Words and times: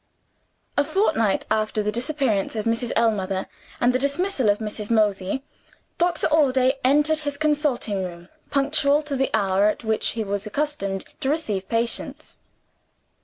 A 0.77 0.83
fortnight 0.83 1.45
after 1.51 1.83
the 1.83 1.91
disappearance 1.91 2.55
of 2.55 2.65
Mrs. 2.65 2.91
Ellmother, 2.95 3.45
and 3.79 3.93
the 3.93 3.99
dismissal 3.99 4.49
of 4.49 4.57
Mrs. 4.57 4.89
Mosey, 4.89 5.43
Doctor 5.99 6.25
Allday 6.31 6.77
entered 6.83 7.19
his 7.19 7.37
consulting 7.37 8.03
room, 8.03 8.27
punctual 8.49 9.03
to 9.03 9.15
the 9.15 9.29
hour 9.31 9.65
at 9.67 9.83
which 9.83 10.13
he 10.13 10.23
was 10.23 10.47
accustomed 10.47 11.05
to 11.19 11.29
receive 11.29 11.69
patients. 11.69 12.39